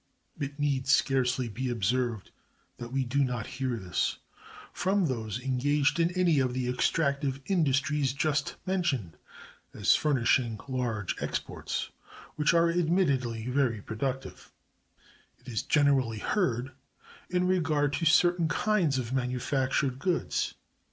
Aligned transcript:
It 0.39 0.57
need 0.59 0.87
scarcely 0.87 1.47
be 1.47 1.69
observed 1.69 2.31
that 2.79 2.91
we 2.91 3.05
do 3.05 3.23
not 3.23 3.45
hear 3.45 3.75
this 3.77 4.17
from 4.73 5.05
those 5.05 5.39
engaged 5.39 5.99
in 5.99 6.09
any 6.17 6.39
of 6.39 6.55
the 6.55 6.67
extractive 6.67 7.39
industries 7.45 8.11
just 8.11 8.55
mentioned 8.65 9.15
as 9.75 9.93
furnishing 9.93 10.59
large 10.67 11.15
exports, 11.21 11.91
which 12.35 12.51
are 12.51 12.67
admittedly 12.71 13.45
very 13.45 13.79
productive; 13.79 14.51
it 15.37 15.47
is 15.47 15.61
generally 15.61 16.17
heard 16.17 16.71
in 17.29 17.45
regard 17.45 17.93
to 17.93 18.05
certain 18.05 18.47
kinds 18.47 18.97
of 18.97 19.13
manufactured 19.13 19.99
goods. 19.99 20.55